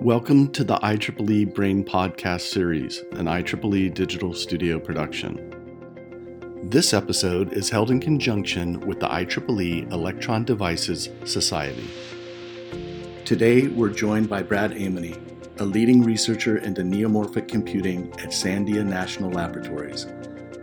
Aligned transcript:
Welcome 0.00 0.50
to 0.52 0.64
the 0.64 0.76
IEEE 0.76 1.52
Brain 1.52 1.84
Podcast 1.84 2.50
Series, 2.50 3.00
an 3.12 3.26
IEEE 3.26 3.92
digital 3.92 4.32
studio 4.32 4.78
production. 4.78 5.54
This 6.62 6.94
episode 6.94 7.52
is 7.52 7.68
held 7.68 7.90
in 7.90 8.00
conjunction 8.00 8.80
with 8.80 8.98
the 8.98 9.08
IEEE 9.08 9.92
Electron 9.92 10.44
Devices 10.44 11.10
Society. 11.26 11.86
Today, 13.26 13.66
we're 13.68 13.90
joined 13.90 14.30
by 14.30 14.42
Brad 14.42 14.70
Aimone, 14.72 15.20
a 15.60 15.64
leading 15.66 16.02
researcher 16.02 16.56
into 16.56 16.80
neuromorphic 16.80 17.46
computing 17.46 18.10
at 18.20 18.30
Sandia 18.30 18.82
National 18.82 19.30
Laboratories. 19.30 20.06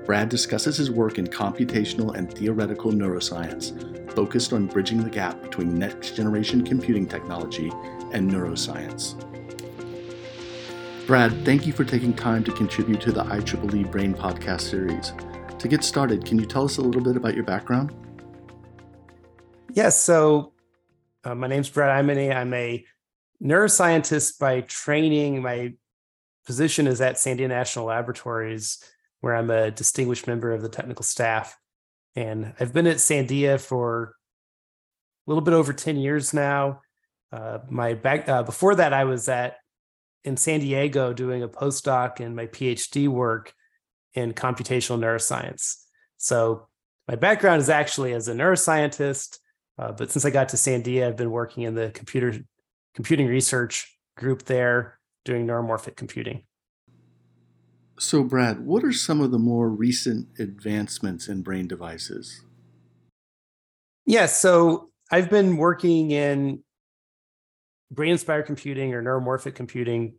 Brad 0.08 0.30
discusses 0.30 0.78
his 0.78 0.90
work 0.90 1.20
in 1.20 1.28
computational 1.28 2.16
and 2.16 2.34
theoretical 2.34 2.92
neuroscience, 2.92 4.14
focused 4.14 4.52
on 4.52 4.66
bridging 4.66 5.04
the 5.04 5.12
gap 5.12 5.44
between 5.44 5.78
next 5.78 6.16
generation 6.16 6.66
computing 6.66 7.06
technology 7.06 7.72
and 8.14 8.32
neuroscience. 8.32 9.27
Brad, 11.08 11.32
thank 11.46 11.66
you 11.66 11.72
for 11.72 11.86
taking 11.86 12.14
time 12.14 12.44
to 12.44 12.52
contribute 12.52 13.00
to 13.00 13.14
the 13.14 13.24
IEEE 13.24 13.90
Brain 13.90 14.14
podcast 14.14 14.60
series. 14.60 15.14
To 15.58 15.70
get 15.70 15.82
started, 15.82 16.26
can 16.26 16.38
you 16.38 16.46
tell 16.46 16.66
us 16.66 16.80
a 16.80 16.82
little 16.82 17.02
bit 17.02 17.16
about 17.16 17.34
your 17.34 17.46
background? 17.46 17.96
Yes. 19.72 19.98
So, 19.98 20.52
uh, 21.24 21.34
my 21.34 21.48
name's 21.48 21.70
Brad 21.70 22.04
Aimone. 22.04 22.36
I'm 22.36 22.54
a 22.54 22.86
neuroscientist 23.42 24.38
by 24.38 24.60
training. 24.60 25.42
My 25.42 25.76
position 26.46 26.88
is 26.88 27.00
at 27.00 27.16
Sandia 27.16 27.48
National 27.48 27.86
Laboratories, 27.86 28.84
where 29.22 29.34
I'm 29.34 29.50
a 29.50 29.72
distinguished 29.72 30.28
member 30.28 30.52
of 30.52 30.62
the 30.62 30.68
technical 30.68 31.04
staff. 31.04 31.58
And 32.18 32.54
I've 32.60 32.74
been 32.74 32.86
at 32.86 32.98
Sandia 32.98 33.62
for 33.62 34.14
a 35.26 35.32
little 35.32 35.42
bit 35.42 35.54
over 35.54 35.72
10 35.72 35.96
years 35.96 36.34
now. 36.34 36.82
Uh, 37.32 37.60
my 37.70 37.94
back 37.94 38.28
uh, 38.28 38.44
before 38.44 38.76
that, 38.76 38.92
I 38.92 39.06
was 39.06 39.30
at 39.30 39.56
in 40.28 40.36
San 40.36 40.60
Diego 40.60 41.14
doing 41.14 41.42
a 41.42 41.48
postdoc 41.48 42.20
and 42.20 42.36
my 42.36 42.48
PhD 42.48 43.08
work 43.08 43.54
in 44.14 44.34
computational 44.34 45.00
neuroscience. 45.00 45.76
So 46.18 46.68
my 47.08 47.16
background 47.16 47.62
is 47.62 47.70
actually 47.70 48.14
as 48.14 48.28
a 48.28 48.34
neuroscientist, 48.34 49.40
uh, 49.80 49.94
but 49.94 50.12
since 50.12 50.26
I 50.26 50.30
got 50.30 50.50
to 50.50 50.58
Sandia, 50.58 51.08
I've 51.08 51.16
been 51.16 51.32
working 51.32 51.64
in 51.64 51.76
the 51.76 51.92
computer 51.94 52.40
computing 52.94 53.28
research 53.28 53.98
group 54.18 54.44
there 54.44 55.00
doing 55.24 55.48
neuromorphic 55.48 55.96
computing. 55.96 56.44
So, 58.00 58.24
Brad, 58.24 58.60
what 58.60 58.84
are 58.84 58.92
some 58.92 59.22
of 59.22 59.32
the 59.32 59.40
more 59.40 59.70
recent 59.70 60.28
advancements 60.40 61.30
in 61.30 61.42
brain 61.42 61.68
devices? 61.68 62.44
Yes, 64.06 64.20
yeah, 64.22 64.26
so 64.26 64.90
I've 65.12 65.30
been 65.30 65.58
working 65.58 66.12
in 66.12 66.64
brain 67.92 68.12
inspired 68.12 68.46
computing 68.46 68.94
or 68.94 69.02
neuromorphic 69.02 69.56
computing, 69.56 70.14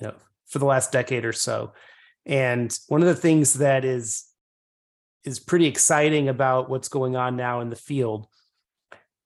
you 0.00 0.06
know, 0.06 0.14
for 0.46 0.58
the 0.58 0.66
last 0.66 0.92
decade 0.92 1.24
or 1.24 1.32
so. 1.32 1.72
And 2.26 2.76
one 2.88 3.00
of 3.00 3.08
the 3.08 3.14
things 3.14 3.54
that 3.54 3.84
is 3.84 4.24
is 5.24 5.38
pretty 5.38 5.66
exciting 5.66 6.28
about 6.28 6.68
what's 6.68 6.88
going 6.88 7.16
on 7.16 7.36
now 7.36 7.60
in 7.60 7.70
the 7.70 7.76
field 7.76 8.26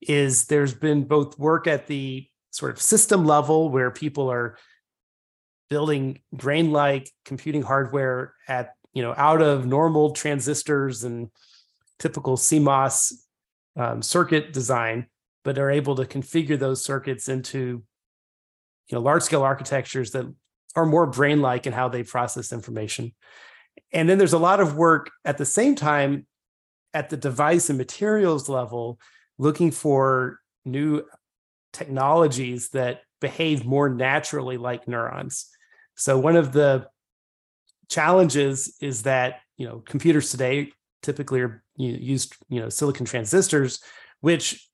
is 0.03 0.45
there's 0.47 0.75
been 0.75 1.05
both 1.05 1.39
work 1.39 1.67
at 1.67 1.87
the 1.87 2.29
sort 2.51 2.73
of 2.73 2.81
system 2.81 3.25
level 3.25 3.71
where 3.71 3.91
people 3.91 4.31
are 4.31 4.59
building 5.69 6.21
brain 6.33 6.71
like 6.71 7.11
computing 7.25 7.63
hardware 7.63 8.35
at 8.47 8.75
you 8.93 9.03
know 9.03 9.15
out 9.17 9.43
of 9.43 9.67
normal 9.67 10.13
transistors 10.13 11.05
and 11.05 11.29
typical 11.99 12.37
CMOS 12.37 13.13
um, 13.77 14.03
circuit 14.03 14.53
design 14.53 15.07
but 15.47 15.59
are 15.59 15.71
able 15.71 15.95
to 15.95 16.05
configure 16.05 16.59
those 16.59 16.85
circuits 16.85 17.29
into 17.29 17.85
you 18.89 18.95
know 18.95 19.01
large 19.01 19.23
scale 19.23 19.45
architectures 19.45 20.11
that 20.11 20.27
are 20.75 20.85
more 20.85 21.07
brain 21.07 21.41
like 21.41 21.69
in 21.69 21.73
how 21.73 21.89
they 21.89 22.03
process 22.03 22.53
information. 22.53 23.15
And 23.93 24.09
then 24.09 24.19
there's 24.19 24.33
a 24.33 24.39
lot 24.39 24.59
of 24.59 24.77
work 24.77 25.09
at 25.25 25.39
the 25.39 25.45
same 25.45 25.77
time 25.77 26.27
at 26.93 27.11
the 27.11 27.17
device 27.17 27.69
and 27.71 27.79
materials 27.79 28.49
level 28.49 28.99
looking 29.39 29.71
for 29.71 30.41
new 30.65 31.05
technologies 31.73 32.71
that 32.71 33.03
behave 33.21 33.65
more 33.65 33.89
naturally 33.89 34.57
like 34.57 34.89
neurons. 34.89 35.47
So 35.95 36.19
one 36.19 36.35
of 36.35 36.51
the 36.51 36.89
challenges 37.89 38.77
is 38.81 39.03
that 39.03 39.43
you 39.57 39.69
know 39.69 39.79
computers 39.79 40.29
today 40.33 40.73
typically 41.03 41.41
are 41.41 41.63
used 41.77 42.35
you 42.49 42.59
know 42.59 42.69
silicon 42.69 43.07
transistors 43.07 43.79
which 44.21 44.67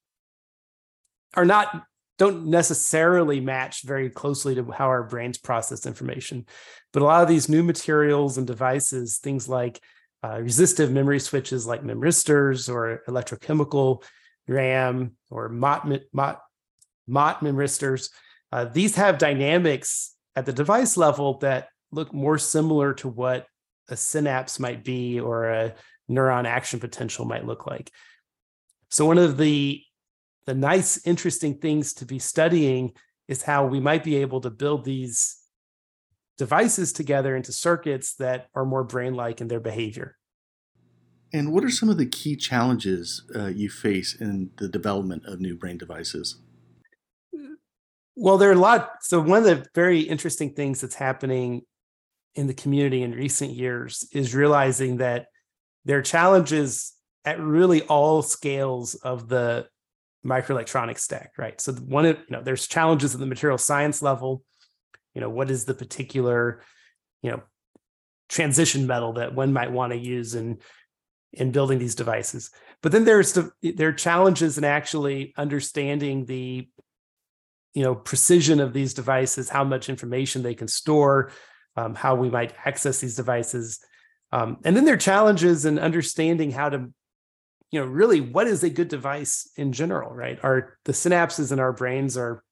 are 1.35 1.45
not 1.45 1.85
don't 2.19 2.47
necessarily 2.47 3.41
match 3.41 3.83
very 3.83 4.09
closely 4.11 4.55
to 4.55 4.71
how 4.71 4.87
our 4.87 5.03
brains 5.03 5.39
process 5.39 5.87
information. 5.87 6.47
But 6.93 7.03
a 7.03 7.05
lot 7.05 7.23
of 7.23 7.29
these 7.29 7.49
new 7.49 7.63
materials 7.63 8.39
and 8.39 8.47
devices, 8.47 9.19
things 9.19 9.49
like 9.49 9.81
uh, 10.23 10.39
resistive 10.41 10.93
memory 10.93 11.19
switches 11.19 11.67
like 11.67 11.83
memristors 11.83 12.69
or 12.69 13.03
electrochemical 13.09 14.05
RAM 14.47 15.17
or 15.31 15.49
Mott, 15.49 15.91
Mott, 16.13 16.41
Mott 17.09 17.43
memristors, 17.43 18.11
uh, 18.53 18.67
these 18.67 18.95
have 18.97 19.19
dynamics 19.19 20.15
at 20.37 20.47
the 20.47 20.53
device 20.53 20.97
level 20.97 21.39
that 21.39 21.69
look 21.91 22.13
more 22.13 22.39
similar 22.39 22.95
to 22.95 23.09
what 23.09 23.47
a 23.89 23.97
synapse 23.97 24.61
might 24.61 24.85
be 24.85 25.19
or 25.19 25.49
a 25.49 25.75
neuron 26.11 26.45
action 26.45 26.79
potential 26.79 27.25
might 27.25 27.47
look 27.47 27.67
like. 27.67 27.91
So 28.91 29.07
one 29.07 29.19
of 29.19 29.39
the 29.39 29.83
the 30.47 30.55
nice, 30.55 31.05
interesting 31.07 31.59
things 31.59 31.93
to 31.95 32.05
be 32.05 32.19
studying 32.19 32.93
is 33.29 33.43
how 33.43 33.67
we 33.67 33.81
might 33.81 34.05
be 34.05 34.17
able 34.17 34.41
to 34.41 34.51
build 34.51 34.85
these 34.85 35.39
devices 36.39 36.93
together 36.93 37.37
into 37.37 37.53
circuits 37.53 38.15
that 38.17 38.49
are 38.55 38.65
more 38.65 38.85
brain 38.85 39.15
like 39.15 39.41
in 39.41 39.49
their 39.49 39.61
behavior. 39.61 40.17
And 41.33 41.53
what 41.53 41.65
are 41.65 41.71
some 41.71 41.89
of 41.89 41.97
the 41.97 42.07
key 42.07 42.37
challenges 42.37 43.25
uh, 43.35 43.47
you 43.47 43.71
face 43.71 44.21
in 44.21 44.51
the 44.59 44.69
development 44.69 45.25
of 45.27 45.41
new 45.41 45.57
brain 45.57 45.79
devices? 45.79 46.39
Well, 48.15 48.37
there 48.37 48.51
are 48.51 48.55
a 48.55 48.57
lot. 48.57 48.91
So, 49.01 49.21
one 49.21 49.39
of 49.39 49.45
the 49.45 49.65
very 49.75 50.01
interesting 50.01 50.53
things 50.53 50.83
that's 50.83 50.95
happening 50.95 51.63
in 52.35 52.47
the 52.47 52.55
community 52.55 53.03
in 53.03 53.13
recent 53.13 53.53
years 53.53 54.07
is 54.13 54.35
realizing 54.35 54.99
that 54.99 55.27
there 55.87 55.99
are 55.99 56.03
challenges 56.03 56.93
at 57.25 57.41
really 57.41 57.83
all 57.83 58.21
scales 58.21 58.95
of 58.97 59.29
the 59.29 59.67
microelectronics 60.25 61.01
stack, 61.01 61.33
right? 61.37 61.61
So 61.61 61.73
one 61.73 62.07
of 62.07 62.17
you 62.19 62.37
know, 62.37 62.43
there's 62.43 62.67
challenges 62.67 63.15
at 63.15 63.21
the 63.21 63.27
material 63.27 63.59
science 63.59 64.03
level. 64.03 64.43
You 65.15 65.21
know, 65.21 65.31
what 65.31 65.51
is 65.51 65.65
the 65.65 65.75
particular, 65.75 66.63
you 67.23 67.31
know, 67.31 67.43
transition 68.29 68.87
metal 68.87 69.15
that 69.15 69.35
one 69.35 69.53
might 69.53 69.73
want 69.73 69.93
to 69.93 69.99
use 69.99 70.35
in 70.35 70.59
in 71.33 71.51
building 71.51 71.79
these 71.79 71.95
devices? 71.95 72.51
But 72.83 72.93
then 72.93 73.05
there's 73.05 73.33
the, 73.33 73.51
there 73.63 73.89
are 73.89 73.93
challenges 73.93 74.59
in 74.59 74.65
actually 74.65 75.35
understanding 75.37 76.25
the 76.25 76.69
you 77.75 77.83
know 77.83 77.95
precision 77.95 78.61
of 78.61 78.73
these 78.73 78.95
devices, 78.95 79.49
how 79.49 79.65
much 79.65 79.89
information 79.89 80.43
they 80.43 80.55
can 80.55 80.69
store, 80.69 81.33
um, 81.77 81.95
how 81.95 82.15
we 82.15 82.31
might 82.31 82.55
access 82.65 83.01
these 83.01 83.17
devices. 83.17 83.81
Um, 84.31 84.59
and 84.65 84.77
then 84.77 84.85
there 84.85 84.95
are 84.95 84.99
challenges 84.99 85.65
in 85.67 85.79
understanding 85.79 86.53
how 86.53 86.71
to 86.71 86.91
you 87.73 87.81
know 87.81 87.87
really 87.87 88.21
what 88.21 88.47
is 88.47 88.63
a 88.63 88.71
good 88.71 88.89
device 88.89 89.51
in 89.57 89.73
general 89.73 90.15
right? 90.15 90.39
Our 90.45 90.79
the 90.85 90.93
synapses 90.93 91.51
in 91.51 91.59
our 91.59 91.73
brains 91.73 92.17
are 92.17 92.45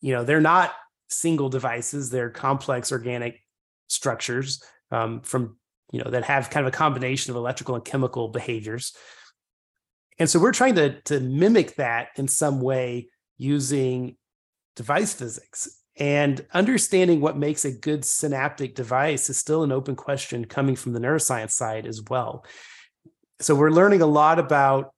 you 0.00 0.12
know 0.12 0.24
they're 0.24 0.40
not 0.40 0.72
single 1.08 1.48
devices 1.48 2.10
they're 2.10 2.30
complex 2.30 2.90
organic 2.90 3.40
structures 3.86 4.60
um, 4.90 5.20
from 5.20 5.56
you 5.92 6.02
know 6.02 6.10
that 6.10 6.24
have 6.24 6.50
kind 6.50 6.66
of 6.66 6.72
a 6.72 6.76
combination 6.76 7.30
of 7.30 7.36
electrical 7.36 7.74
and 7.74 7.84
chemical 7.84 8.28
behaviors. 8.28 8.94
And 10.18 10.28
so 10.28 10.40
we're 10.40 10.52
trying 10.52 10.74
to 10.76 11.00
to 11.02 11.20
mimic 11.20 11.76
that 11.76 12.08
in 12.16 12.28
some 12.28 12.60
way 12.60 13.10
using 13.36 14.16
device 14.74 15.14
physics. 15.14 15.68
And 15.98 16.44
understanding 16.52 17.22
what 17.22 17.38
makes 17.38 17.64
a 17.64 17.72
good 17.72 18.04
synaptic 18.04 18.74
device 18.74 19.30
is 19.30 19.38
still 19.38 19.62
an 19.62 19.72
open 19.72 19.96
question 19.96 20.44
coming 20.44 20.76
from 20.76 20.92
the 20.92 21.00
neuroscience 21.00 21.52
side 21.52 21.86
as 21.86 22.02
well 22.10 22.44
so 23.40 23.54
we're 23.54 23.70
learning 23.70 24.02
a 24.02 24.06
lot 24.06 24.38
about 24.38 24.92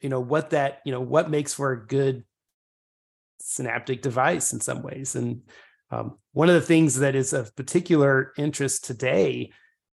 you 0.00 0.08
know 0.08 0.20
what 0.20 0.50
that 0.50 0.80
you 0.84 0.92
know 0.92 1.00
what 1.00 1.30
makes 1.30 1.54
for 1.54 1.72
a 1.72 1.86
good 1.86 2.24
synaptic 3.40 4.00
device 4.00 4.52
in 4.52 4.60
some 4.60 4.82
ways. 4.82 5.14
And 5.14 5.42
um, 5.90 6.18
one 6.32 6.48
of 6.48 6.54
the 6.54 6.60
things 6.60 6.98
that 7.00 7.14
is 7.14 7.32
of 7.32 7.54
particular 7.54 8.32
interest 8.38 8.84
today 8.84 9.50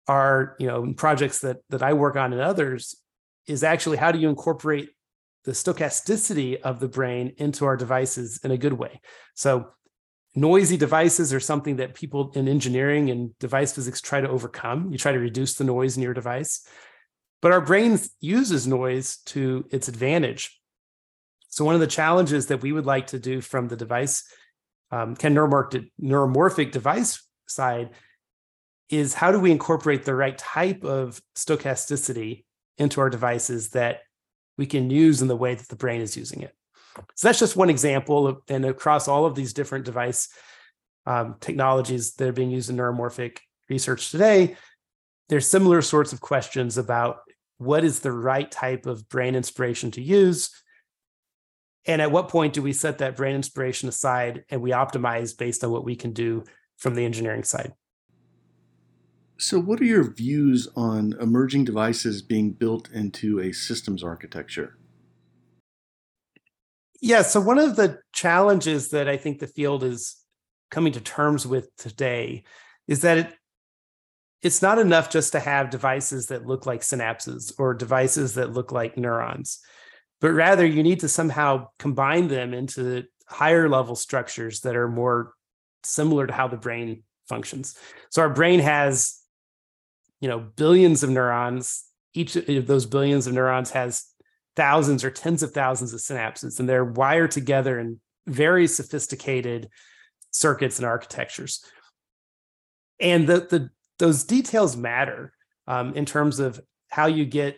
are 0.08 0.56
you 0.58 0.66
know 0.66 0.92
projects 0.96 1.40
that 1.40 1.58
that 1.68 1.82
i 1.82 1.92
work 1.92 2.14
on 2.14 2.32
and 2.32 2.40
others 2.40 2.94
is 3.48 3.64
actually 3.64 3.96
how 3.96 4.12
do 4.12 4.18
you 4.18 4.28
incorporate 4.28 4.90
the 5.44 5.52
stochasticity 5.52 6.60
of 6.60 6.80
the 6.80 6.88
brain 6.88 7.32
into 7.38 7.64
our 7.64 7.76
devices 7.76 8.40
in 8.42 8.50
a 8.50 8.58
good 8.58 8.72
way. 8.72 9.00
So 9.34 9.68
noisy 10.34 10.76
devices 10.76 11.32
are 11.32 11.38
something 11.38 11.76
that 11.76 11.94
people 11.94 12.32
in 12.34 12.48
engineering 12.48 13.10
and 13.10 13.36
device 13.38 13.72
physics 13.72 14.00
try 14.00 14.20
to 14.20 14.28
overcome. 14.28 14.90
You 14.90 14.98
try 14.98 15.12
to 15.12 15.20
reduce 15.20 15.54
the 15.54 15.62
noise 15.62 15.96
in 15.96 16.02
your 16.02 16.14
device 16.14 16.66
but 17.42 17.52
our 17.52 17.60
brain 17.60 17.98
uses 18.20 18.66
noise 18.66 19.18
to 19.26 19.66
its 19.70 19.88
advantage. 19.88 20.60
So 21.48 21.64
one 21.64 21.74
of 21.74 21.80
the 21.80 21.86
challenges 21.86 22.46
that 22.46 22.62
we 22.62 22.72
would 22.72 22.86
like 22.86 23.08
to 23.08 23.18
do 23.18 23.40
from 23.40 23.68
the 23.68 23.76
device, 23.76 24.24
um, 24.90 25.16
neuromorphic, 25.16 25.90
neuromorphic 26.00 26.72
device 26.72 27.22
side, 27.46 27.90
is 28.88 29.14
how 29.14 29.32
do 29.32 29.40
we 29.40 29.50
incorporate 29.50 30.04
the 30.04 30.14
right 30.14 30.36
type 30.36 30.84
of 30.84 31.20
stochasticity 31.34 32.44
into 32.78 33.00
our 33.00 33.10
devices 33.10 33.70
that 33.70 34.00
we 34.58 34.66
can 34.66 34.90
use 34.90 35.22
in 35.22 35.28
the 35.28 35.36
way 35.36 35.54
that 35.54 35.68
the 35.68 35.76
brain 35.76 36.00
is 36.00 36.16
using 36.16 36.42
it. 36.42 36.54
So 37.14 37.28
that's 37.28 37.38
just 37.38 37.56
one 37.56 37.70
example, 37.70 38.26
of, 38.26 38.38
and 38.48 38.64
across 38.64 39.08
all 39.08 39.26
of 39.26 39.34
these 39.34 39.52
different 39.52 39.84
device 39.84 40.28
um, 41.04 41.36
technologies 41.40 42.14
that 42.14 42.28
are 42.28 42.32
being 42.32 42.50
used 42.50 42.70
in 42.70 42.76
neuromorphic 42.76 43.38
research 43.68 44.10
today, 44.10 44.56
there's 45.28 45.46
similar 45.46 45.82
sorts 45.82 46.12
of 46.12 46.20
questions 46.20 46.78
about 46.78 47.18
what 47.58 47.84
is 47.84 48.00
the 48.00 48.12
right 48.12 48.50
type 48.50 48.86
of 48.86 49.08
brain 49.08 49.34
inspiration 49.34 49.90
to 49.92 50.02
use? 50.02 50.50
And 51.86 52.02
at 52.02 52.10
what 52.10 52.28
point 52.28 52.52
do 52.52 52.62
we 52.62 52.72
set 52.72 52.98
that 52.98 53.16
brain 53.16 53.36
inspiration 53.36 53.88
aside 53.88 54.44
and 54.50 54.60
we 54.60 54.70
optimize 54.70 55.36
based 55.36 55.62
on 55.62 55.70
what 55.70 55.84
we 55.84 55.96
can 55.96 56.12
do 56.12 56.44
from 56.76 56.94
the 56.94 57.04
engineering 57.04 57.44
side? 57.44 57.72
So 59.38 59.60
what 59.60 59.80
are 59.80 59.84
your 59.84 60.14
views 60.14 60.68
on 60.76 61.14
emerging 61.20 61.64
devices 61.64 62.22
being 62.22 62.52
built 62.52 62.90
into 62.90 63.40
a 63.40 63.52
systems 63.52 64.02
architecture? 64.02 64.78
Yeah 67.00 67.22
so 67.22 67.40
one 67.40 67.58
of 67.58 67.76
the 67.76 67.98
challenges 68.12 68.88
that 68.88 69.08
i 69.08 69.16
think 69.16 69.38
the 69.38 69.46
field 69.46 69.84
is 69.84 70.16
coming 70.70 70.92
to 70.92 71.00
terms 71.00 71.46
with 71.46 71.68
today 71.76 72.42
is 72.88 73.02
that 73.02 73.18
it, 73.18 73.34
it's 74.42 74.62
not 74.62 74.78
enough 74.78 75.10
just 75.10 75.32
to 75.32 75.40
have 75.40 75.70
devices 75.70 76.26
that 76.26 76.46
look 76.46 76.66
like 76.66 76.80
synapses 76.80 77.52
or 77.58 77.74
devices 77.74 78.34
that 78.34 78.52
look 78.52 78.70
like 78.72 78.96
neurons, 78.96 79.60
but 80.20 80.30
rather 80.30 80.64
you 80.64 80.82
need 80.82 81.00
to 81.00 81.08
somehow 81.08 81.68
combine 81.78 82.28
them 82.28 82.54
into 82.54 83.04
higher 83.28 83.68
level 83.68 83.96
structures 83.96 84.60
that 84.60 84.76
are 84.76 84.88
more 84.88 85.32
similar 85.82 86.26
to 86.26 86.32
how 86.32 86.48
the 86.48 86.56
brain 86.56 87.02
functions. 87.28 87.76
So 88.10 88.22
our 88.22 88.30
brain 88.30 88.60
has, 88.60 89.18
you 90.20 90.28
know, 90.28 90.38
billions 90.38 91.02
of 91.02 91.10
neurons. 91.10 91.84
Each 92.14 92.36
of 92.36 92.66
those 92.66 92.86
billions 92.86 93.26
of 93.26 93.34
neurons 93.34 93.70
has 93.72 94.06
thousands 94.54 95.04
or 95.04 95.10
tens 95.10 95.42
of 95.42 95.52
thousands 95.52 95.92
of 95.92 96.00
synapses, 96.00 96.60
and 96.60 96.68
they're 96.68 96.84
wired 96.84 97.30
together 97.30 97.78
in 97.78 98.00
very 98.26 98.66
sophisticated 98.66 99.68
circuits 100.30 100.78
and 100.78 100.86
architectures. 100.86 101.64
And 102.98 103.26
the 103.26 103.40
the 103.40 103.70
those 103.98 104.24
details 104.24 104.76
matter 104.76 105.32
um, 105.66 105.94
in 105.94 106.04
terms 106.04 106.40
of 106.40 106.60
how 106.90 107.06
you 107.06 107.24
get 107.24 107.56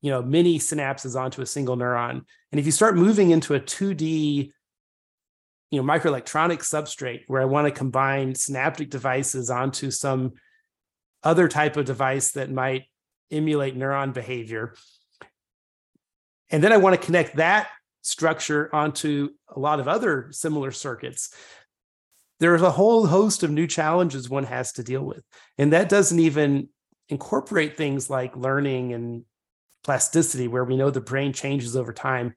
you 0.00 0.10
know 0.10 0.22
many 0.22 0.58
synapses 0.58 1.18
onto 1.18 1.42
a 1.42 1.46
single 1.46 1.76
neuron. 1.76 2.22
And 2.52 2.58
if 2.58 2.66
you 2.66 2.72
start 2.72 2.96
moving 2.96 3.30
into 3.30 3.54
a 3.54 3.60
2d 3.60 4.50
you 5.70 5.82
know 5.82 5.86
microelectronic 5.86 6.60
substrate 6.60 7.22
where 7.26 7.42
i 7.42 7.44
want 7.44 7.66
to 7.66 7.70
combine 7.70 8.34
synaptic 8.34 8.90
devices 8.90 9.50
onto 9.50 9.90
some 9.90 10.32
other 11.22 11.48
type 11.48 11.76
of 11.76 11.84
device 11.84 12.32
that 12.32 12.50
might 12.50 12.84
emulate 13.30 13.76
neuron 13.76 14.12
behavior 14.12 14.74
and 16.50 16.62
then 16.62 16.72
i 16.72 16.76
want 16.76 16.98
to 16.98 17.04
connect 17.04 17.36
that 17.36 17.68
structure 18.02 18.74
onto 18.74 19.28
a 19.54 19.58
lot 19.58 19.80
of 19.80 19.88
other 19.88 20.28
similar 20.30 20.70
circuits 20.70 21.34
there's 22.40 22.62
a 22.62 22.70
whole 22.70 23.06
host 23.06 23.42
of 23.42 23.50
new 23.50 23.66
challenges 23.66 24.28
one 24.28 24.44
has 24.44 24.72
to 24.72 24.84
deal 24.84 25.02
with. 25.02 25.22
And 25.56 25.72
that 25.72 25.88
doesn't 25.88 26.18
even 26.18 26.68
incorporate 27.08 27.76
things 27.76 28.08
like 28.08 28.36
learning 28.36 28.92
and 28.92 29.24
plasticity, 29.84 30.48
where 30.48 30.64
we 30.64 30.76
know 30.76 30.90
the 30.90 31.00
brain 31.00 31.32
changes 31.32 31.76
over 31.76 31.92
time. 31.92 32.34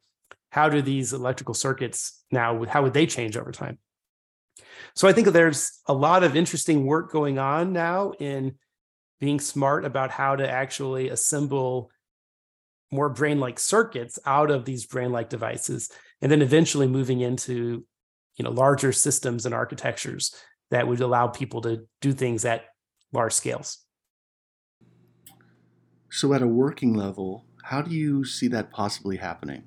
How 0.52 0.70
do 0.70 0.82
these 0.82 1.14
electrical 1.14 1.54
circuits 1.54 2.24
now, 2.32 2.64
how 2.66 2.84
would 2.84 2.94
they 2.94 3.06
change 3.06 3.38
over 3.38 3.52
time? 3.52 3.78
So 4.96 5.08
I 5.08 5.14
think 5.14 5.28
there's 5.28 5.80
a 5.86 5.94
lot 5.94 6.24
of 6.24 6.36
interesting 6.36 6.86
work 6.86 7.12
going 7.12 7.40
on 7.40 7.74
now 7.74 8.12
in 8.20 8.56
being 9.20 9.40
smart 9.40 9.86
about 9.86 10.12
how 10.12 10.36
to 10.36 10.50
actually 10.50 11.10
assemble 11.10 11.92
more 12.92 13.10
brain 13.10 13.40
like 13.40 13.60
circuits 13.60 14.20
out 14.26 14.52
of 14.52 14.66
these 14.66 14.86
brain 14.86 15.12
like 15.12 15.30
devices, 15.30 15.90
and 16.22 16.32
then 16.32 16.42
eventually 16.42 16.88
moving 16.88 17.22
into 17.22 17.86
you 18.42 18.44
know 18.44 18.52
larger 18.52 18.92
systems 18.92 19.46
and 19.46 19.54
architectures 19.54 20.34
that 20.72 20.88
would 20.88 21.00
allow 21.00 21.28
people 21.28 21.62
to 21.62 21.86
do 22.02 22.12
things 22.12 22.44
at 22.44 22.64
large 23.14 23.34
scales. 23.34 23.86
So 26.10 26.34
at 26.34 26.42
a 26.42 26.48
working 26.48 26.96
level 26.96 27.46
how 27.64 27.84
do 27.84 27.96
you 27.96 28.26
see 28.26 28.48
that 28.48 28.72
possibly 28.72 29.16
happening? 29.16 29.62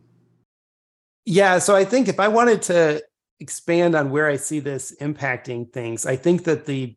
Yeah 1.24 1.60
so 1.60 1.76
i 1.76 1.84
think 1.84 2.08
if 2.08 2.18
i 2.18 2.26
wanted 2.26 2.62
to 2.62 3.00
expand 3.38 3.94
on 3.94 4.10
where 4.10 4.26
i 4.26 4.36
see 4.36 4.60
this 4.60 4.94
impacting 5.00 5.72
things 5.72 6.04
i 6.04 6.16
think 6.16 6.44
that 6.44 6.66
the 6.66 6.96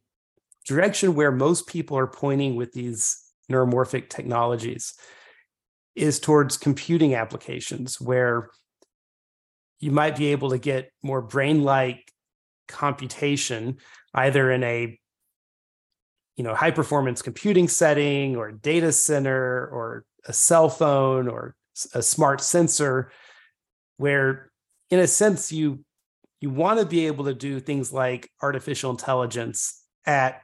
direction 0.66 1.14
where 1.14 1.32
most 1.32 1.68
people 1.68 1.98
are 1.98 2.08
pointing 2.08 2.56
with 2.56 2.74
these 2.74 3.24
neuromorphic 3.52 4.10
technologies 4.10 4.96
is 5.96 6.20
towards 6.20 6.58
computing 6.58 7.14
applications 7.16 8.02
where 8.02 8.50
you 9.80 9.92
might 9.92 10.16
be 10.16 10.28
able 10.28 10.50
to 10.50 10.58
get 10.58 10.92
more 11.04 11.22
brain 11.22 11.64
like 11.64 12.12
computation 12.68 13.78
either 14.14 14.52
in 14.52 14.64
a 14.64 15.00
you 16.36 16.44
know 16.44 16.54
high 16.54 16.72
performance 16.72 17.22
computing 17.22 17.68
setting 17.68 18.36
or 18.36 18.52
data 18.52 18.92
center 18.92 19.68
or 19.68 20.06
a 20.26 20.34
cell 20.34 20.70
phone 20.70 21.28
or 21.28 21.56
a 21.94 22.02
smart 22.02 22.42
sensor 22.42 23.12
where 23.98 24.52
in 24.90 25.00
a 25.00 25.08
sense 25.08 25.52
you 25.52 25.84
you 26.40 26.50
want 26.50 26.80
to 26.80 26.86
be 26.86 27.08
able 27.08 27.26
to 27.26 27.34
do 27.34 27.60
things 27.60 27.92
like 27.92 28.30
artificial 28.42 28.92
intelligence 28.92 29.84
at 30.06 30.42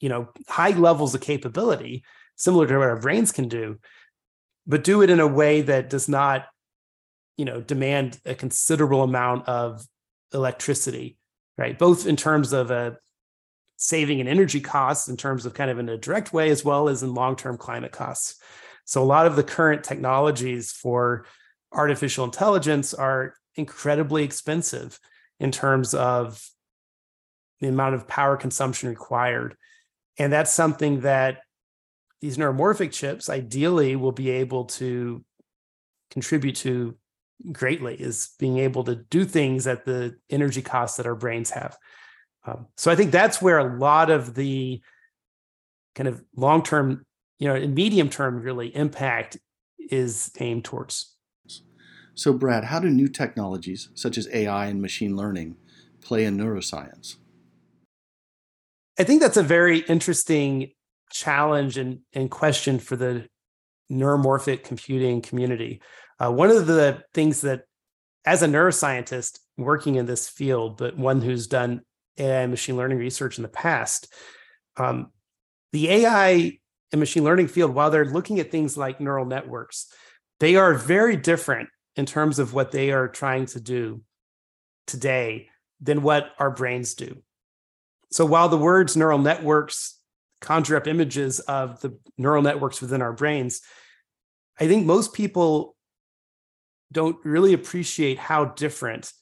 you 0.00 0.08
know 0.08 0.28
high 0.48 0.70
levels 0.70 1.14
of 1.14 1.20
capability 1.20 2.02
similar 2.36 2.66
to 2.66 2.78
what 2.78 2.88
our 2.88 3.00
brains 3.00 3.32
can 3.32 3.48
do 3.48 3.78
but 4.66 4.84
do 4.84 5.02
it 5.02 5.10
in 5.10 5.20
a 5.20 5.26
way 5.26 5.62
that 5.62 5.90
does 5.90 6.08
not 6.08 6.46
you 7.40 7.44
know 7.44 7.60
demand 7.60 8.20
a 8.24 8.34
considerable 8.34 9.02
amount 9.02 9.48
of 9.48 9.84
electricity 10.32 11.08
right? 11.60 11.78
Both 11.78 12.06
in 12.06 12.16
terms 12.16 12.54
of 12.54 12.70
a 12.70 12.96
saving 13.76 14.18
in 14.18 14.26
energy 14.26 14.60
costs 14.60 15.08
in 15.08 15.16
terms 15.16 15.44
of 15.44 15.52
kind 15.52 15.70
of 15.70 15.78
in 15.78 15.90
a 15.90 15.98
direct 15.98 16.32
way 16.32 16.48
as 16.48 16.64
well 16.64 16.88
as 16.88 17.02
in 17.02 17.14
long-term 17.14 17.58
climate 17.58 17.92
costs. 17.92 18.40
So 18.86 19.02
a 19.02 19.04
lot 19.04 19.26
of 19.26 19.36
the 19.36 19.44
current 19.44 19.84
technologies 19.84 20.72
for 20.72 21.26
artificial 21.70 22.24
intelligence 22.24 22.94
are 22.94 23.34
incredibly 23.56 24.24
expensive 24.24 24.98
in 25.38 25.52
terms 25.52 25.92
of 25.92 26.42
the 27.60 27.68
amount 27.68 27.94
of 27.94 28.08
power 28.08 28.38
consumption 28.38 28.88
required. 28.88 29.54
And 30.18 30.32
that's 30.32 30.52
something 30.52 31.00
that 31.02 31.42
these 32.22 32.38
neuromorphic 32.38 32.90
chips 32.90 33.28
ideally 33.28 33.96
will 33.96 34.12
be 34.12 34.30
able 34.30 34.64
to 34.64 35.22
contribute 36.10 36.56
to 36.56 36.96
greatly 37.52 37.94
is 37.94 38.30
being 38.38 38.58
able 38.58 38.84
to 38.84 38.96
do 38.96 39.24
things 39.24 39.66
at 39.66 39.84
the 39.84 40.16
energy 40.28 40.62
costs 40.62 40.96
that 40.96 41.06
our 41.06 41.14
brains 41.14 41.50
have. 41.50 41.76
Um, 42.46 42.66
so 42.76 42.90
I 42.90 42.96
think 42.96 43.10
that's 43.10 43.40
where 43.42 43.58
a 43.58 43.78
lot 43.78 44.10
of 44.10 44.34
the 44.34 44.80
kind 45.94 46.08
of 46.08 46.22
long 46.36 46.62
term, 46.62 47.04
you 47.38 47.48
know, 47.48 47.54
and 47.54 47.74
medium 47.74 48.08
term 48.08 48.40
really 48.40 48.74
impact 48.74 49.38
is 49.78 50.30
aimed 50.38 50.64
towards. 50.64 51.16
So, 52.14 52.32
Brad, 52.32 52.64
how 52.64 52.80
do 52.80 52.90
new 52.90 53.08
technologies 53.08 53.88
such 53.94 54.18
as 54.18 54.28
AI 54.32 54.66
and 54.66 54.82
machine 54.82 55.16
learning 55.16 55.56
play 56.00 56.24
in 56.24 56.36
neuroscience? 56.36 57.16
I 58.98 59.04
think 59.04 59.22
that's 59.22 59.36
a 59.36 59.42
very 59.42 59.78
interesting 59.80 60.72
challenge 61.10 61.78
and, 61.78 62.00
and 62.12 62.30
question 62.30 62.78
for 62.78 62.96
the 62.96 63.26
neuromorphic 63.90 64.64
computing 64.64 65.22
community. 65.22 65.80
Uh, 66.22 66.30
one 66.30 66.50
of 66.50 66.66
the 66.66 67.02
things 67.14 67.40
that, 67.40 67.62
as 68.26 68.42
a 68.42 68.46
neuroscientist 68.46 69.38
working 69.56 69.94
in 69.94 70.06
this 70.06 70.28
field, 70.28 70.76
but 70.76 70.96
one 70.96 71.22
who's 71.22 71.46
done 71.46 71.80
AI 72.18 72.42
and 72.42 72.50
machine 72.50 72.76
learning 72.76 72.98
research 72.98 73.38
in 73.38 73.42
the 73.42 73.48
past, 73.48 74.12
um, 74.76 75.10
the 75.72 75.88
AI 75.88 76.58
and 76.92 76.98
machine 76.98 77.24
learning 77.24 77.48
field, 77.48 77.74
while 77.74 77.90
they're 77.90 78.04
looking 78.04 78.38
at 78.40 78.50
things 78.50 78.76
like 78.76 79.00
neural 79.00 79.24
networks, 79.24 79.86
they 80.40 80.56
are 80.56 80.74
very 80.74 81.16
different 81.16 81.68
in 81.96 82.06
terms 82.06 82.38
of 82.38 82.52
what 82.52 82.70
they 82.70 82.90
are 82.90 83.08
trying 83.08 83.46
to 83.46 83.60
do 83.60 84.02
today 84.86 85.48
than 85.80 86.02
what 86.02 86.30
our 86.38 86.50
brains 86.50 86.94
do. 86.94 87.22
So 88.12 88.26
while 88.26 88.48
the 88.48 88.58
words 88.58 88.96
neural 88.96 89.18
networks 89.18 89.98
conjure 90.40 90.76
up 90.76 90.86
images 90.86 91.40
of 91.40 91.80
the 91.80 91.98
neural 92.18 92.42
networks 92.42 92.80
within 92.80 93.02
our 93.02 93.12
brains, 93.12 93.60
I 94.58 94.66
think 94.66 94.84
most 94.84 95.12
people 95.12 95.76
don't 96.92 97.16
really 97.24 97.52
appreciate 97.52 98.18
how 98.18 98.46
different 98.46 99.12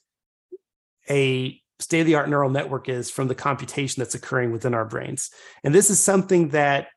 a 1.10 1.60
state 1.80 2.00
of 2.00 2.06
the 2.06 2.16
art 2.16 2.28
neural 2.28 2.50
network 2.50 2.88
is 2.88 3.10
from 3.10 3.28
the 3.28 3.34
computation 3.34 4.00
that's 4.00 4.14
occurring 4.14 4.52
within 4.52 4.74
our 4.74 4.84
brains. 4.84 5.30
And 5.62 5.74
this 5.74 5.90
is 5.90 6.00
something 6.00 6.48
that 6.48 6.88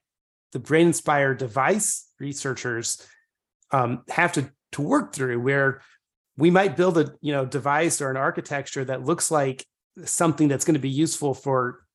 the 0.54 0.60
brain 0.60 0.88
inspired 0.88 1.38
device 1.38 2.10
researchers 2.20 3.06
um, 3.72 4.04
have 4.10 4.34
to 4.34 4.52
to 4.74 4.82
work 4.82 5.14
through 5.14 5.40
where 5.40 5.82
we 6.38 6.50
might 6.50 6.78
build 6.78 6.98
a 6.98 7.14
you 7.22 7.34
know 7.34 7.46
device 7.46 8.02
or 8.02 8.10
an 8.10 8.18
architecture 8.18 8.84
that 8.86 9.06
looks 9.06 9.32
like 9.32 9.66
something 10.06 10.48
that's 10.48 10.66
going 10.66 10.76
to 10.76 10.80
be 10.80 10.90
useful 10.90 11.34
for 11.34 11.86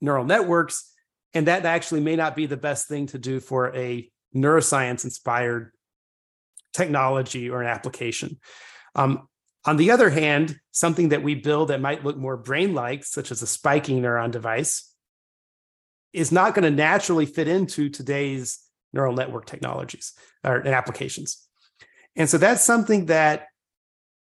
neural 0.00 0.24
networks 0.24 0.92
and 1.34 1.46
that 1.46 1.66
actually 1.66 2.00
may 2.00 2.16
not 2.16 2.36
be 2.36 2.46
the 2.46 2.56
best 2.56 2.88
thing 2.88 3.06
to 3.06 3.18
do 3.18 3.40
for 3.40 3.74
a 3.74 4.08
neuroscience 4.34 5.04
inspired 5.04 5.72
technology 6.76 7.50
or 7.50 7.62
an 7.62 7.68
application 7.68 8.38
um, 8.94 9.28
on 9.64 9.76
the 9.76 9.90
other 9.90 10.10
hand 10.10 10.58
something 10.70 11.08
that 11.08 11.22
we 11.22 11.34
build 11.34 11.68
that 11.68 11.80
might 11.80 12.04
look 12.04 12.16
more 12.16 12.36
brain 12.36 12.74
like 12.74 13.04
such 13.04 13.30
as 13.30 13.42
a 13.42 13.46
spiking 13.46 14.02
neuron 14.02 14.30
device 14.30 14.92
is 16.12 16.30
not 16.30 16.54
going 16.54 16.62
to 16.62 16.70
naturally 16.70 17.26
fit 17.26 17.48
into 17.48 17.88
today's 17.88 18.60
neural 18.92 19.14
network 19.14 19.46
technologies 19.46 20.12
or 20.44 20.66
applications 20.66 21.46
and 22.14 22.28
so 22.28 22.38
that's 22.38 22.64
something 22.64 23.06
that 23.06 23.46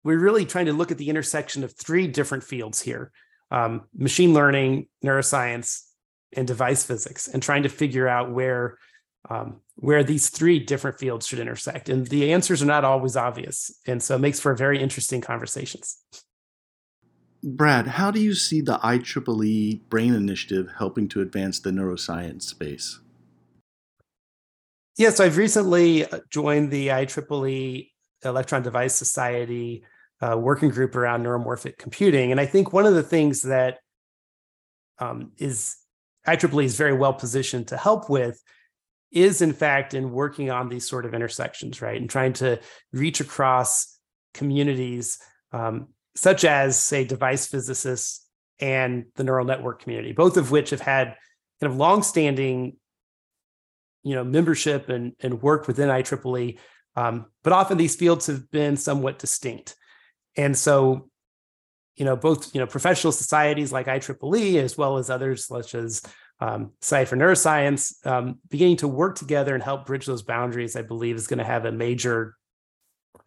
we're 0.04 0.20
really 0.20 0.46
trying 0.46 0.66
to 0.66 0.74
look 0.74 0.92
at 0.92 0.98
the 0.98 1.10
intersection 1.10 1.64
of 1.64 1.74
three 1.74 2.08
different 2.08 2.44
fields 2.44 2.82
here 2.82 3.12
um, 3.52 3.82
machine 3.94 4.34
learning, 4.34 4.88
neuroscience, 5.04 5.82
and 6.32 6.48
device 6.48 6.86
physics, 6.86 7.28
and 7.28 7.44
trying 7.44 7.64
to 7.64 7.70
figure 7.70 8.08
out 8.08 8.32
where. 8.32 8.78
Um, 9.30 9.62
where 9.76 10.04
these 10.04 10.30
three 10.30 10.60
different 10.60 11.00
fields 11.00 11.28
should 11.28 11.40
intersect. 11.40 11.90
And 11.90 12.08
the 12.08 12.34
answers 12.34 12.62
are 12.62 12.66
not 12.66 12.84
always 12.84 13.16
obvious. 13.16 13.72
And 13.86 14.02
so 14.02 14.16
it 14.16 14.20
makes 14.20 14.40
for 14.40 14.56
very 14.56 14.82
interesting 14.82 15.22
conversations. 15.22 15.98
Brad, 17.44 17.88
how 17.88 18.12
do 18.12 18.20
you 18.20 18.36
see 18.36 18.62
the 18.62 18.78
IEEE 18.78 19.90
Brain 19.90 20.14
Initiative 20.14 20.70
helping 20.78 21.08
to 21.10 21.22
advance 21.22 21.60
the 21.60 21.72
neuroscience 21.72 22.44
space? 22.44 23.00
Yeah, 24.98 25.10
so 25.10 25.26
I've 25.26 25.38
recently 25.38 26.06
uh, 26.06 26.20
joined 26.30 26.70
the 26.70 26.90
IEEE 26.90 27.90
Electron 28.24 28.62
Device 28.62 28.94
Society 28.94 29.84
uh, 30.22 30.38
working 30.38 30.70
group 30.70 30.96
around 30.96 31.24
neuromorphic 31.24 31.80
computing, 31.80 32.30
and 32.32 32.40
I 32.40 32.46
think 32.46 32.74
one 32.74 32.86
of 32.86 32.94
the 32.94 33.02
things 33.02 33.42
that 33.42 33.80
um, 35.00 35.32
is 35.38 35.78
IEEE 36.28 36.64
is 36.64 36.78
very 36.78 36.94
well 36.94 37.14
positioned 37.14 37.70
to 37.70 37.78
help 37.78 38.08
with 38.08 38.40
is, 39.12 39.42
in 39.42 39.54
fact, 39.54 39.94
in 39.94 40.12
working 40.12 40.50
on 40.50 40.70
these 40.70 40.88
sort 40.88 41.06
of 41.06 41.14
intersections, 41.14 41.82
right, 41.82 42.00
and 42.00 42.10
trying 42.10 42.34
to 42.34 42.60
reach 42.94 43.20
across 43.20 43.98
communities 44.34 45.20
um, 45.52 45.88
such 46.16 46.46
as, 46.46 46.78
say, 46.78 47.04
device 47.04 47.48
physicists 47.48 48.26
and 48.60 49.06
the 49.16 49.24
neural 49.24 49.46
network 49.46 49.82
community, 49.82 50.12
both 50.12 50.38
of 50.38 50.52
which 50.52 50.70
have 50.70 50.82
had 50.82 51.16
kind 51.60 51.72
of 51.72 51.76
longstanding 51.76 52.78
you 54.04 54.16
know 54.16 54.24
membership 54.24 54.90
and 54.90 55.14
and 55.20 55.42
work 55.42 55.68
within 55.68 55.90
IEEE, 55.90 56.58
um, 56.96 57.26
but 57.44 57.54
often 57.54 57.78
these 57.78 57.96
fields 57.96 58.28
have 58.28 58.50
been 58.52 58.78
somewhat 58.78 59.20
distinct, 59.20 59.76
and 60.36 60.58
so 60.58 61.10
you 61.96 62.06
know 62.06 62.16
both 62.16 62.54
you 62.56 62.60
know 62.60 62.68
professional 62.68 63.12
societies 63.12 63.72
like 63.72 63.88
IEEE 63.88 64.58
as 64.58 64.78
well 64.78 64.98
as 64.98 65.10
others 65.10 65.46
such 65.46 65.76
as 65.76 66.02
um, 66.42 66.72
Society 66.82 67.10
for 67.10 67.16
Neuroscience 67.16 68.06
um, 68.06 68.40
beginning 68.50 68.78
to 68.78 68.88
work 68.88 69.16
together 69.16 69.54
and 69.54 69.64
help 69.64 69.86
bridge 69.86 70.06
those 70.06 70.24
boundaries. 70.24 70.76
I 70.76 70.82
believe 70.82 71.16
is 71.16 71.28
going 71.28 71.40
to 71.40 71.46
have 71.46 71.66
a 71.66 71.72
major 71.72 72.36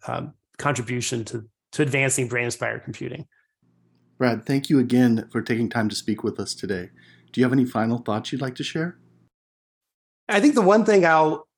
um, 0.06 0.34
contribution 0.58 1.24
to 1.26 1.48
to 1.72 1.82
advancing 1.82 2.28
brain 2.28 2.44
inspired 2.44 2.84
computing. 2.84 3.26
Brad, 4.18 4.46
thank 4.46 4.68
you 4.68 4.78
again 4.78 5.28
for 5.32 5.42
taking 5.42 5.68
time 5.68 5.88
to 5.88 5.96
speak 5.96 6.22
with 6.22 6.38
us 6.38 6.54
today. 6.54 6.90
Do 7.32 7.40
you 7.40 7.44
have 7.44 7.52
any 7.52 7.64
final 7.64 7.98
thoughts 7.98 8.30
you'd 8.30 8.40
like 8.40 8.54
to 8.56 8.62
share? 8.62 8.98
I 10.28 10.40
think 10.40 10.54
the 10.54 10.62
one 10.62 10.84
thing 10.84 11.04
I'll 11.04 11.48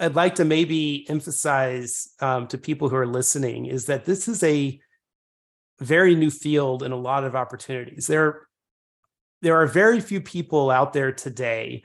I'd 0.00 0.14
like 0.14 0.36
to 0.36 0.44
maybe 0.44 1.06
emphasize 1.08 2.08
um, 2.20 2.46
to 2.48 2.58
people 2.58 2.88
who 2.88 2.96
are 2.96 3.06
listening 3.06 3.66
is 3.66 3.86
that 3.86 4.04
this 4.04 4.28
is 4.28 4.42
a 4.42 4.78
very 5.80 6.14
new 6.14 6.30
field 6.30 6.82
and 6.82 6.94
a 6.94 6.96
lot 6.96 7.24
of 7.24 7.34
opportunities. 7.34 8.06
There, 8.06 8.47
there 9.42 9.56
are 9.56 9.66
very 9.66 10.00
few 10.00 10.20
people 10.20 10.70
out 10.70 10.92
there 10.92 11.12
today 11.12 11.82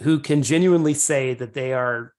who 0.00 0.18
can 0.18 0.42
genuinely 0.42 0.94
say 0.94 1.34
that 1.34 1.54
they 1.54 1.72
are, 1.72 2.12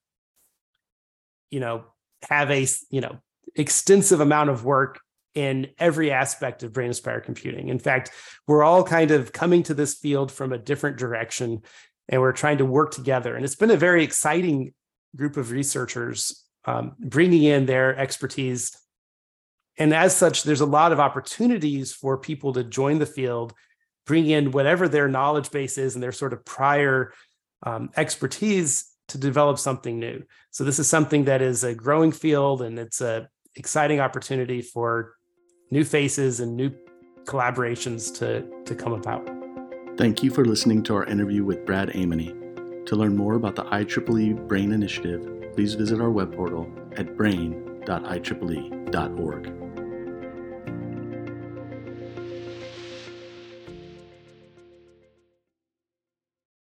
you 1.49 1.59
know, 1.59 1.85
have 2.29 2.49
a 2.49 2.67
you 2.89 3.01
know 3.01 3.19
extensive 3.55 4.19
amount 4.19 4.49
of 4.49 4.63
work 4.63 4.99
in 5.35 5.67
every 5.79 6.11
aspect 6.11 6.63
of 6.63 6.73
brain 6.73 6.87
inspired 6.87 7.23
computing. 7.23 7.69
In 7.69 7.79
fact, 7.79 8.11
we're 8.47 8.63
all 8.63 8.83
kind 8.83 9.11
of 9.11 9.33
coming 9.33 9.63
to 9.63 9.73
this 9.73 9.95
field 9.95 10.31
from 10.31 10.53
a 10.53 10.57
different 10.57 10.97
direction 10.97 11.63
and 12.09 12.21
we're 12.21 12.33
trying 12.33 12.57
to 12.57 12.65
work 12.65 12.91
together. 12.91 13.35
And 13.35 13.45
it's 13.45 13.55
been 13.55 13.71
a 13.71 13.77
very 13.77 14.03
exciting 14.03 14.73
group 15.15 15.37
of 15.37 15.51
researchers 15.51 16.43
um, 16.65 16.95
bringing 16.99 17.43
in 17.43 17.65
their 17.65 17.97
expertise. 17.97 18.77
And 19.77 19.93
as 19.93 20.15
such, 20.15 20.43
there's 20.43 20.61
a 20.61 20.65
lot 20.65 20.91
of 20.91 20.99
opportunities 20.99 21.93
for 21.93 22.17
people 22.17 22.53
to 22.53 22.63
join 22.63 22.99
the 22.99 23.05
field, 23.05 23.53
bring 24.05 24.27
in 24.27 24.51
whatever 24.51 24.87
their 24.87 25.07
knowledge 25.07 25.51
base 25.51 25.77
is 25.77 25.95
and 25.95 26.03
their 26.03 26.11
sort 26.11 26.33
of 26.33 26.43
prior 26.45 27.13
um, 27.63 27.89
expertise 27.95 28.91
to 29.07 29.17
develop 29.17 29.59
something 29.59 29.99
new. 29.99 30.23
So 30.51 30.63
this 30.63 30.79
is 30.79 30.89
something 30.89 31.25
that 31.25 31.41
is 31.41 31.63
a 31.63 31.75
growing 31.75 32.11
field, 32.11 32.61
and 32.61 32.79
it's 32.79 33.01
a 33.01 33.27
exciting 33.55 33.99
opportunity 33.99 34.61
for 34.61 35.13
new 35.71 35.83
faces 35.83 36.39
and 36.39 36.55
new 36.55 36.71
collaborations 37.25 38.15
to 38.19 38.45
to 38.65 38.75
come 38.75 38.93
about. 38.93 39.29
Thank 39.97 40.23
you 40.23 40.31
for 40.31 40.45
listening 40.45 40.83
to 40.83 40.95
our 40.95 41.05
interview 41.05 41.43
with 41.43 41.65
Brad 41.65 41.89
Aimone. 41.89 42.85
To 42.87 42.95
learn 42.95 43.15
more 43.15 43.35
about 43.35 43.55
the 43.55 43.63
IEEE 43.63 44.47
Brain 44.47 44.71
Initiative, 44.71 45.53
please 45.53 45.75
visit 45.75 46.01
our 46.01 46.11
web 46.11 46.35
portal 46.35 46.67
at 46.97 47.15
brain.ieee.org. 47.15 49.62